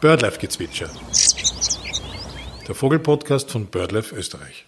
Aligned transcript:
Birdlife-Gezwitscher. 0.00 0.88
Der 2.66 2.74
Vogelpodcast 2.74 3.50
von 3.50 3.66
Birdlife 3.66 4.16
Österreich. 4.16 4.64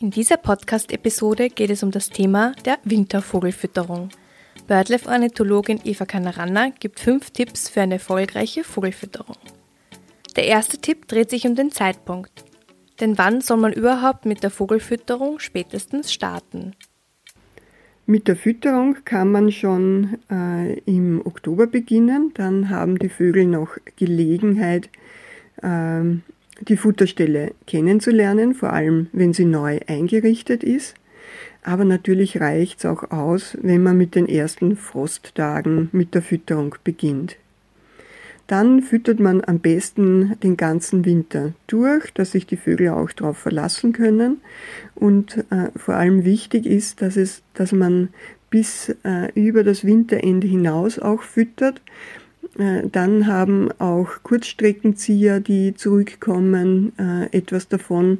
In 0.00 0.10
dieser 0.10 0.36
Podcast-Episode 0.36 1.48
geht 1.48 1.70
es 1.70 1.82
um 1.82 1.90
das 1.90 2.10
Thema 2.10 2.52
der 2.66 2.78
Wintervogelfütterung. 2.84 4.10
Birdlife-Ornithologin 4.66 5.80
Eva 5.82 6.04
Kanaranna 6.04 6.68
gibt 6.78 7.00
fünf 7.00 7.30
Tipps 7.30 7.70
für 7.70 7.80
eine 7.80 7.94
erfolgreiche 7.94 8.64
Vogelfütterung. 8.64 9.38
Der 10.36 10.44
erste 10.44 10.76
Tipp 10.76 11.08
dreht 11.08 11.30
sich 11.30 11.46
um 11.46 11.54
den 11.54 11.70
Zeitpunkt. 11.70 12.44
Denn 13.00 13.16
wann 13.16 13.40
soll 13.40 13.56
man 13.56 13.72
überhaupt 13.72 14.26
mit 14.26 14.42
der 14.42 14.50
Vogelfütterung 14.50 15.38
spätestens 15.38 16.12
starten? 16.12 16.76
Mit 18.06 18.28
der 18.28 18.36
Fütterung 18.36 18.96
kann 19.06 19.32
man 19.32 19.50
schon 19.50 20.18
äh, 20.30 20.78
im 20.80 21.22
Oktober 21.24 21.66
beginnen. 21.66 22.32
Dann 22.34 22.68
haben 22.68 22.98
die 22.98 23.08
Vögel 23.08 23.46
noch 23.46 23.78
Gelegenheit, 23.96 24.90
äh, 25.62 26.02
die 26.60 26.76
Futterstelle 26.76 27.52
kennenzulernen, 27.66 28.54
vor 28.54 28.74
allem 28.74 29.08
wenn 29.12 29.32
sie 29.32 29.46
neu 29.46 29.80
eingerichtet 29.86 30.62
ist. 30.62 30.94
Aber 31.62 31.86
natürlich 31.86 32.40
reicht 32.40 32.80
es 32.80 32.84
auch 32.84 33.10
aus, 33.10 33.56
wenn 33.62 33.82
man 33.82 33.96
mit 33.96 34.14
den 34.14 34.28
ersten 34.28 34.76
Frosttagen 34.76 35.88
mit 35.92 36.14
der 36.14 36.20
Fütterung 36.20 36.74
beginnt. 36.84 37.36
Dann 38.46 38.82
füttert 38.82 39.20
man 39.20 39.42
am 39.42 39.58
besten 39.58 40.38
den 40.42 40.56
ganzen 40.56 41.04
Winter 41.04 41.52
durch, 41.66 42.12
dass 42.12 42.32
sich 42.32 42.46
die 42.46 42.56
Vögel 42.56 42.90
auch 42.90 43.10
darauf 43.12 43.38
verlassen 43.38 43.92
können. 43.92 44.40
Und 44.94 45.38
äh, 45.50 45.70
vor 45.76 45.94
allem 45.94 46.24
wichtig 46.24 46.66
ist, 46.66 47.00
dass, 47.00 47.16
es, 47.16 47.42
dass 47.54 47.72
man 47.72 48.08
bis 48.50 48.94
äh, 49.04 49.32
über 49.34 49.64
das 49.64 49.84
Winterende 49.84 50.46
hinaus 50.46 50.98
auch 50.98 51.22
füttert. 51.22 51.80
Äh, 52.58 52.88
dann 52.90 53.26
haben 53.26 53.70
auch 53.78 54.22
Kurzstreckenzieher, 54.22 55.40
die 55.40 55.74
zurückkommen, 55.74 56.92
äh, 56.98 57.36
etwas 57.36 57.68
davon 57.68 58.18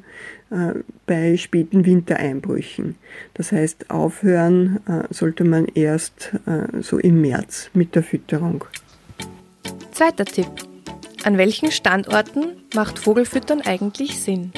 äh, 0.51 0.75
bei 1.07 1.37
späten 1.37 1.87
Wintereinbrüchen. 1.87 2.97
Das 3.35 3.53
heißt, 3.53 3.91
aufhören 3.91 4.81
sollte 5.11 5.45
man 5.45 5.67
erst 5.67 6.33
so 6.81 6.99
im 6.99 7.21
März 7.21 7.71
mit 7.75 7.95
der 7.95 8.03
Fütterung. 8.03 8.65
Zweiter 9.95 10.25
Tipp. 10.25 10.49
An 11.23 11.39
welchen 11.39 11.71
Standorten 11.71 12.65
macht 12.75 12.99
Vogelfüttern 12.99 13.61
eigentlich 13.61 14.19
Sinn? 14.19 14.51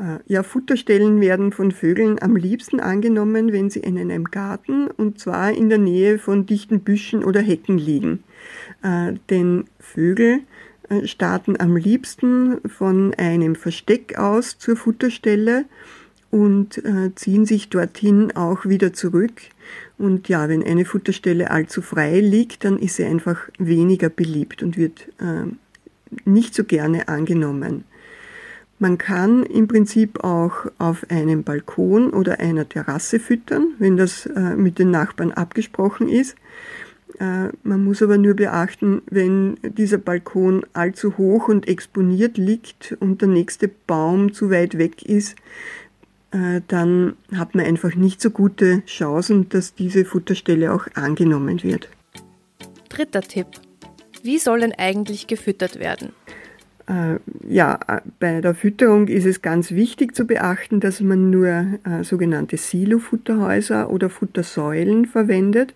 Äh, 0.00 0.18
ja, 0.26 0.42
Futterstellen 0.42 1.20
werden 1.20 1.52
von 1.52 1.70
Vögeln 1.70 2.20
am 2.20 2.34
liebsten 2.34 2.80
angenommen, 2.80 3.52
wenn 3.52 3.70
sie 3.70 3.78
in 3.78 3.96
einem 3.96 4.24
Garten 4.24 4.88
und 4.88 5.20
zwar 5.20 5.52
in 5.52 5.68
der 5.68 5.78
Nähe 5.78 6.18
von 6.18 6.46
dichten 6.46 6.80
Büschen 6.80 7.22
oder 7.22 7.40
Hecken 7.40 7.78
liegen. 7.78 8.24
Äh, 8.82 9.12
denn 9.30 9.66
Vögel 9.78 10.40
äh, 10.88 11.06
starten 11.06 11.60
am 11.60 11.76
liebsten 11.76 12.58
von 12.68 13.14
einem 13.14 13.54
Versteck 13.54 14.18
aus 14.18 14.58
zur 14.58 14.74
Futterstelle 14.74 15.66
und 16.32 16.82
ziehen 17.14 17.46
sich 17.46 17.68
dorthin 17.68 18.34
auch 18.34 18.64
wieder 18.64 18.92
zurück. 18.92 19.34
Und 19.96 20.28
ja, 20.28 20.48
wenn 20.48 20.64
eine 20.64 20.84
Futterstelle 20.84 21.50
allzu 21.50 21.80
frei 21.80 22.20
liegt, 22.20 22.64
dann 22.64 22.78
ist 22.78 22.96
sie 22.96 23.04
einfach 23.04 23.48
weniger 23.58 24.08
beliebt 24.08 24.62
und 24.62 24.76
wird 24.76 25.08
äh, 25.20 25.46
nicht 26.24 26.54
so 26.54 26.64
gerne 26.64 27.08
angenommen. 27.08 27.84
Man 28.80 28.98
kann 28.98 29.44
im 29.44 29.68
Prinzip 29.68 30.24
auch 30.24 30.66
auf 30.78 31.06
einem 31.08 31.44
Balkon 31.44 32.10
oder 32.10 32.40
einer 32.40 32.68
Terrasse 32.68 33.20
füttern, 33.20 33.68
wenn 33.78 33.96
das 33.96 34.26
äh, 34.26 34.56
mit 34.56 34.78
den 34.78 34.90
Nachbarn 34.90 35.30
abgesprochen 35.30 36.08
ist. 36.08 36.36
Äh, 37.20 37.50
man 37.62 37.84
muss 37.84 38.02
aber 38.02 38.18
nur 38.18 38.34
beachten, 38.34 39.02
wenn 39.08 39.56
dieser 39.62 39.98
Balkon 39.98 40.66
allzu 40.72 41.16
hoch 41.16 41.48
und 41.48 41.68
exponiert 41.68 42.36
liegt 42.36 42.96
und 42.98 43.20
der 43.20 43.28
nächste 43.28 43.68
Baum 43.68 44.32
zu 44.32 44.50
weit 44.50 44.76
weg 44.76 45.02
ist, 45.04 45.36
dann 46.66 47.16
hat 47.36 47.54
man 47.54 47.64
einfach 47.64 47.94
nicht 47.94 48.20
so 48.20 48.30
gute 48.30 48.82
Chancen, 48.86 49.48
dass 49.50 49.74
diese 49.74 50.04
Futterstelle 50.04 50.72
auch 50.72 50.88
angenommen 50.94 51.62
wird. 51.62 51.88
Dritter 52.88 53.20
Tipp. 53.20 53.46
Wie 54.24 54.38
soll 54.38 54.60
denn 54.60 54.72
eigentlich 54.72 55.26
gefüttert 55.26 55.78
werden? 55.78 56.12
Äh, 56.86 57.18
ja, 57.48 57.78
äh, 57.88 58.00
bei 58.20 58.40
der 58.40 58.54
Fütterung 58.54 59.08
ist 59.08 59.24
es 59.24 59.42
ganz 59.42 59.70
wichtig 59.70 60.14
zu 60.14 60.26
beachten, 60.26 60.80
dass 60.80 61.00
man 61.00 61.30
nur 61.30 61.78
sogenannte 62.02 62.56
Silo-Futterhäuser 62.56 63.90
oder 63.90 64.10
Futtersäulen 64.10 65.06
verwendet, 65.06 65.74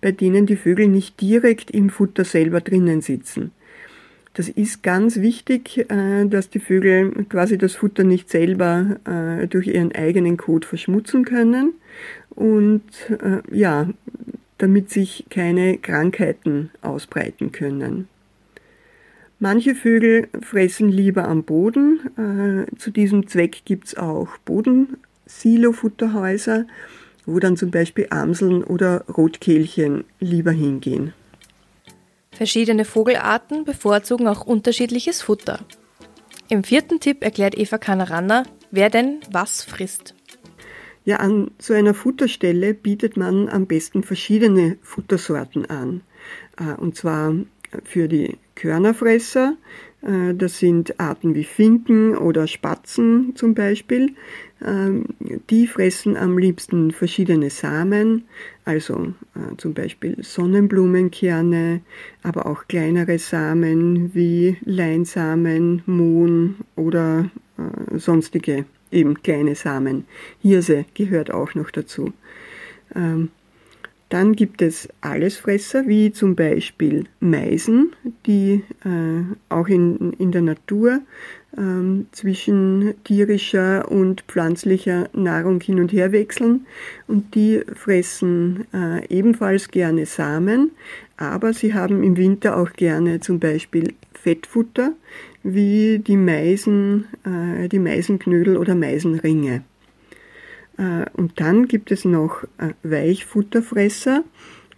bei 0.00 0.12
denen 0.12 0.46
die 0.46 0.56
Vögel 0.56 0.88
nicht 0.88 1.20
direkt 1.20 1.70
im 1.70 1.88
Futter 1.88 2.24
selber 2.24 2.60
drinnen 2.60 3.00
sitzen. 3.00 3.52
Das 4.34 4.48
ist 4.48 4.84
ganz 4.84 5.16
wichtig, 5.16 5.90
äh, 5.90 6.24
dass 6.26 6.50
die 6.50 6.60
Vögel 6.60 7.24
quasi 7.28 7.58
das 7.58 7.74
Futter 7.74 8.04
nicht 8.04 8.30
selber 8.30 9.00
äh, 9.04 9.48
durch 9.48 9.66
ihren 9.66 9.90
eigenen 9.92 10.36
Kot 10.36 10.64
verschmutzen 10.64 11.24
können 11.24 11.72
und 12.30 12.84
äh, 13.10 13.42
ja, 13.50 13.88
damit 14.58 14.90
sich 14.90 15.26
keine 15.30 15.78
Krankheiten 15.78 16.70
ausbreiten 16.80 17.50
können. 17.50 18.06
Manche 19.40 19.74
Vögel 19.74 20.28
fressen 20.42 20.90
lieber 20.90 21.26
am 21.26 21.42
Boden. 21.44 22.66
Zu 22.76 22.90
diesem 22.90 23.26
Zweck 23.26 23.62
gibt 23.64 23.86
es 23.86 23.96
auch 23.96 24.36
Bodensilofutterhäuser, 24.44 26.66
wo 27.24 27.38
dann 27.38 27.56
zum 27.56 27.70
Beispiel 27.70 28.08
Amseln 28.10 28.62
oder 28.62 29.06
Rotkehlchen 29.08 30.04
lieber 30.18 30.50
hingehen. 30.50 31.14
Verschiedene 32.40 32.86
Vogelarten 32.86 33.66
bevorzugen 33.66 34.26
auch 34.26 34.46
unterschiedliches 34.46 35.20
Futter. 35.20 35.58
Im 36.48 36.64
vierten 36.64 36.98
Tipp 36.98 37.22
erklärt 37.22 37.54
Eva 37.54 37.76
Kanaranna, 37.76 38.44
wer 38.70 38.88
denn 38.88 39.20
was 39.30 39.62
frisst. 39.62 40.14
Ja, 41.04 41.16
an 41.16 41.50
so 41.58 41.74
einer 41.74 41.92
Futterstelle 41.92 42.72
bietet 42.72 43.18
man 43.18 43.50
am 43.50 43.66
besten 43.66 44.02
verschiedene 44.02 44.78
Futtersorten 44.80 45.68
an. 45.68 46.00
Äh, 46.58 46.80
und 46.80 46.96
zwar 46.96 47.34
für 47.84 48.08
die 48.08 48.38
Körnerfresser, 48.54 49.58
das 50.02 50.58
sind 50.58 50.98
Arten 50.98 51.34
wie 51.34 51.44
Finken 51.44 52.16
oder 52.16 52.46
Spatzen 52.46 53.32
zum 53.34 53.54
Beispiel. 53.54 54.14
Ähm, 54.64 55.06
die 55.48 55.66
fressen 55.66 56.16
am 56.16 56.36
liebsten 56.36 56.90
verschiedene 56.90 57.50
Samen, 57.50 58.24
also 58.64 59.14
äh, 59.34 59.56
zum 59.56 59.72
Beispiel 59.72 60.16
Sonnenblumenkerne, 60.20 61.80
aber 62.22 62.46
auch 62.46 62.68
kleinere 62.68 63.18
Samen 63.18 64.14
wie 64.14 64.58
Leinsamen, 64.64 65.82
Mohn 65.86 66.56
oder 66.76 67.30
äh, 67.56 67.98
sonstige 67.98 68.66
eben 68.90 69.22
kleine 69.22 69.54
Samen. 69.54 70.04
Hirse 70.42 70.84
gehört 70.94 71.30
auch 71.30 71.54
noch 71.54 71.70
dazu. 71.70 72.12
Dann 74.10 74.34
gibt 74.34 74.60
es 74.60 74.88
Allesfresser, 75.00 75.86
wie 75.86 76.12
zum 76.12 76.34
Beispiel 76.34 77.04
Meisen, 77.20 77.92
die 78.26 78.64
äh, 78.84 79.22
auch 79.48 79.68
in, 79.68 80.12
in 80.14 80.32
der 80.32 80.42
Natur 80.42 81.00
ähm, 81.56 82.06
zwischen 82.10 82.94
tierischer 83.04 83.88
und 83.88 84.22
pflanzlicher 84.22 85.08
Nahrung 85.12 85.60
hin 85.60 85.78
und 85.78 85.92
her 85.92 86.10
wechseln. 86.10 86.66
Und 87.06 87.36
die 87.36 87.62
fressen 87.74 88.66
äh, 88.74 89.06
ebenfalls 89.06 89.68
gerne 89.68 90.06
Samen, 90.06 90.72
aber 91.16 91.52
sie 91.52 91.72
haben 91.72 92.02
im 92.02 92.16
Winter 92.16 92.56
auch 92.56 92.72
gerne 92.72 93.20
zum 93.20 93.38
Beispiel 93.38 93.94
Fettfutter, 94.12 94.92
wie 95.44 96.00
die 96.00 96.16
Meisen, 96.16 97.06
äh, 97.24 97.68
die 97.68 97.78
Meisenknödel 97.78 98.56
oder 98.56 98.74
Meisenringe. 98.74 99.62
Äh, 100.80 101.04
und 101.12 101.38
dann 101.40 101.68
gibt 101.68 101.92
es 101.92 102.06
noch 102.06 102.44
äh, 102.58 102.72
Weichfutterfresser, 102.82 104.24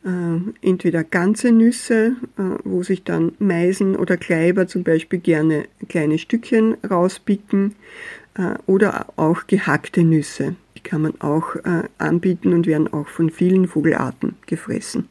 äh, 0.04 0.69
entweder 0.69 1.02
ganze 1.02 1.50
Nüsse, 1.50 2.16
äh, 2.38 2.42
wo 2.64 2.82
sich 2.82 3.04
dann 3.04 3.32
Meisen 3.38 3.96
oder 3.96 4.16
Kleiber 4.16 4.66
zum 4.66 4.84
Beispiel 4.84 5.19
gerne 5.19 5.64
kleine 5.88 6.19
Stückchen 6.19 6.76
rauspicken, 6.88 7.75
oder 8.66 9.06
auch 9.14 9.46
gehackte 9.46 10.02
Nüsse. 10.02 10.56
Die 10.76 10.81
kann 10.81 11.02
man 11.02 11.20
auch 11.20 11.54
anbieten 11.98 12.52
und 12.52 12.66
werden 12.66 12.92
auch 12.92 13.06
von 13.06 13.31
vielen 13.31 13.69
Vogelarten 13.69 14.34
gefressen. 14.46 15.08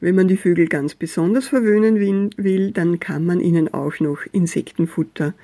Wenn 0.00 0.14
man 0.14 0.28
die 0.28 0.38
Vögel 0.38 0.66
ganz 0.66 0.94
besonders 0.94 1.48
verwöhnen 1.48 2.00
will, 2.36 2.70
dann 2.72 3.00
kann 3.00 3.26
man 3.26 3.38
ihnen 3.38 3.72
auch 3.72 4.00
noch 4.00 4.20
Insektenfutter 4.32 5.34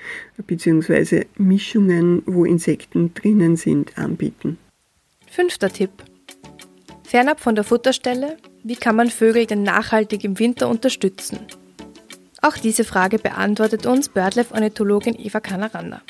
bzw. 0.46 1.26
Mischungen, 1.36 2.22
wo 2.24 2.46
Insekten 2.46 3.12
drinnen 3.12 3.56
sind, 3.56 3.98
anbieten. 3.98 4.56
Fünfter 5.30 5.68
Tipp. 5.70 5.90
Fernab 7.04 7.40
von 7.40 7.54
der 7.54 7.64
Futterstelle, 7.64 8.38
wie 8.64 8.76
kann 8.76 8.96
man 8.96 9.10
Vögel 9.10 9.44
denn 9.44 9.62
nachhaltig 9.62 10.24
im 10.24 10.38
Winter 10.38 10.68
unterstützen? 10.68 11.38
Auch 12.40 12.56
diese 12.56 12.84
Frage 12.84 13.18
beantwortet 13.18 13.86
uns 13.86 14.08
BirdLife-Ornithologin 14.08 15.16
Eva 15.18 15.40
Kanaranda. 15.40 16.00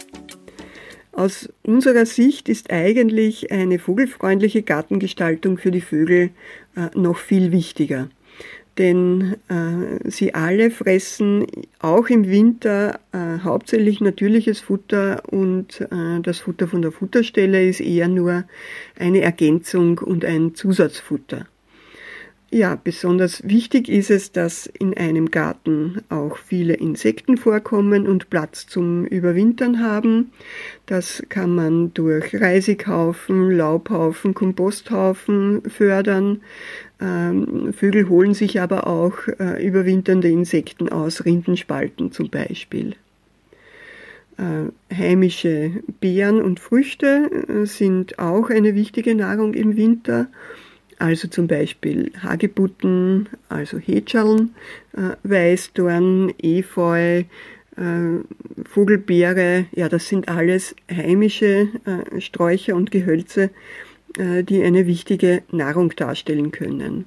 Aus 1.13 1.49
unserer 1.63 2.07
Sicht 2.07 2.49
ist 2.49 2.71
eigentlich 2.71 3.51
eine 3.51 3.79
vogelfreundliche 3.79 4.63
Gartengestaltung 4.63 5.59
für 5.59 5.71
die 5.71 5.81
Vögel 5.81 6.31
äh, 6.77 6.91
noch 6.95 7.17
viel 7.17 7.53
wichtiger. 7.53 8.09
Denn 8.79 9.37
äh, 9.49 10.11
sie 10.11 10.35
alle 10.35 10.71
fressen 10.71 11.47
auch 11.79 12.09
im 12.09 12.29
Winter 12.29 13.01
äh, 13.13 13.39
hauptsächlich 13.43 14.01
natürliches 14.01 14.61
Futter 14.61 15.23
und 15.31 15.81
äh, 15.81 16.21
das 16.21 16.41
Futter 16.41 16.69
von 16.69 16.83
der 16.83 16.93
Futterstelle 16.93 17.67
ist 17.67 17.81
eher 17.81 18.09
nur 18.09 18.45
eine 18.99 19.23
Ergänzung 19.23 19.99
und 19.99 20.25
ein 20.25 20.55
Zusatzfutter. 20.55 21.47
Ja, 22.51 22.79
besonders 22.83 23.43
wichtig 23.49 23.89
ist 23.89 24.09
es, 24.09 24.31
dass 24.31 24.67
in 24.67 24.97
einem 24.97 25.33
Garten 25.33 26.03
auch 26.09 26.37
viele 26.37 26.75
Insekten 26.75 27.39
vorkommen 27.39 28.07
und 28.07 28.31
Platz 28.31 28.69
zum 28.69 29.05
Überwintern 29.05 29.81
haben. 29.81 30.31
Das 30.87 31.25
kann 31.29 31.53
man 31.57 31.93
durch 31.93 32.41
Reisighaufen, 32.41 33.51
Laubhaufen, 33.51 34.33
Komposthaufen 34.33 35.63
fördern. 35.69 36.41
Ähm, 37.01 37.73
Vögel 37.73 38.09
holen 38.09 38.33
sich 38.33 38.61
aber 38.61 38.87
auch 38.87 39.27
äh, 39.41 39.67
überwinternde 39.67 40.29
Insekten 40.29 40.89
aus 40.89 41.25
Rindenspalten 41.25 42.13
zum 42.13 42.31
Beispiel. 42.31 42.95
Äh, 44.39 44.95
heimische 44.95 45.73
Beeren 45.99 46.41
und 46.41 46.61
Früchte 46.61 47.29
äh, 47.49 47.67
sind 47.67 48.21
auch 48.21 48.51
eine 48.51 48.77
wichtige 48.77 49.17
Nahrung 49.17 49.53
im 49.53 49.77
Winter 49.77 50.29
also 50.99 51.29
zum 51.29 51.47
Beispiel 51.47 52.11
Hagebutten, 52.23 53.29
also 53.49 53.79
Hetscheln, 53.79 54.55
äh, 54.97 55.17
Weißdorn, 55.23 56.33
Efeu, 56.39 57.25
äh, 57.77 57.85
Vogelbeere, 58.69 59.67
ja, 59.73 59.89
das 59.89 60.09
sind 60.09 60.29
alles 60.29 60.75
heimische 60.91 61.69
äh, 61.85 62.21
Sträucher 62.21 62.75
und 62.75 62.91
Gehölze, 62.91 63.51
äh, 64.19 64.43
die 64.43 64.63
eine 64.63 64.87
wichtige 64.87 65.43
Nahrung 65.51 65.95
darstellen 65.95 66.51
können. 66.51 67.05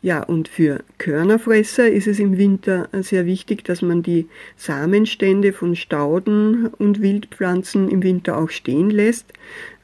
Ja, 0.00 0.22
und 0.22 0.46
für 0.46 0.84
Körnerfresser 0.98 1.88
ist 1.90 2.06
es 2.06 2.20
im 2.20 2.38
Winter 2.38 2.88
sehr 2.92 3.26
wichtig, 3.26 3.64
dass 3.64 3.82
man 3.82 4.02
die 4.04 4.28
Samenstände 4.56 5.52
von 5.52 5.74
Stauden 5.74 6.68
und 6.78 7.02
Wildpflanzen 7.02 7.88
im 7.88 8.04
Winter 8.04 8.38
auch 8.38 8.50
stehen 8.50 8.90
lässt, 8.90 9.32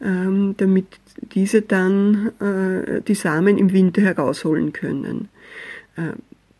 ähm, 0.00 0.54
damit 0.56 0.86
diese 1.34 1.62
dann 1.62 2.30
äh, 2.40 3.00
die 3.02 3.16
Samen 3.16 3.58
im 3.58 3.72
Winter 3.72 4.02
herausholen 4.02 4.72
können. 4.72 5.28
Äh, 5.96 6.12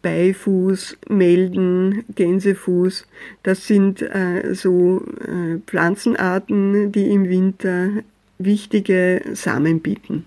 Beifuß, 0.02 0.98
Melden, 1.08 2.04
Gänsefuß, 2.14 3.06
das 3.44 3.66
sind 3.66 4.02
äh, 4.02 4.52
so 4.54 5.02
äh, 5.20 5.60
Pflanzenarten, 5.64 6.90
die 6.92 7.10
im 7.10 7.28
Winter 7.28 7.90
wichtige 8.38 9.22
Samen 9.32 9.80
bieten. 9.80 10.26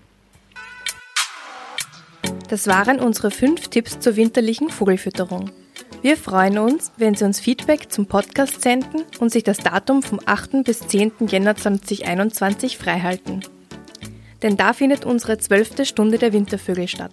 Das 2.48 2.66
waren 2.66 3.00
unsere 3.00 3.30
fünf 3.30 3.68
Tipps 3.68 4.00
zur 4.00 4.16
winterlichen 4.16 4.70
Vogelfütterung. 4.70 5.50
Wir 6.02 6.16
freuen 6.16 6.58
uns, 6.58 6.92
wenn 6.96 7.14
Sie 7.14 7.24
uns 7.24 7.40
Feedback 7.40 7.92
zum 7.92 8.06
Podcast 8.06 8.62
senden 8.62 9.04
und 9.20 9.30
sich 9.30 9.44
das 9.44 9.58
Datum 9.58 10.02
vom 10.02 10.20
8. 10.24 10.64
bis 10.64 10.80
10. 10.80 11.12
Jänner 11.28 11.56
2021 11.56 12.78
freihalten 12.78 13.42
denn 14.42 14.56
da 14.56 14.72
findet 14.72 15.04
unsere 15.04 15.38
zwölfte 15.38 15.84
Stunde 15.84 16.18
der 16.18 16.32
Wintervögel 16.32 16.88
statt. 16.88 17.12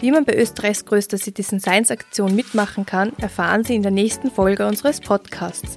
Wie 0.00 0.10
man 0.10 0.24
bei 0.24 0.34
Österreichs 0.34 0.86
größter 0.86 1.18
Citizen 1.18 1.60
Science 1.60 1.90
Aktion 1.90 2.34
mitmachen 2.34 2.86
kann, 2.86 3.12
erfahren 3.18 3.64
Sie 3.64 3.74
in 3.74 3.82
der 3.82 3.90
nächsten 3.90 4.30
Folge 4.30 4.66
unseres 4.66 4.98
Podcasts 5.00 5.76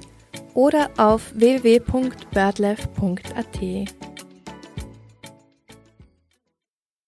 oder 0.54 0.88
auf 0.96 1.30
www.birdlife.at. 1.34 4.03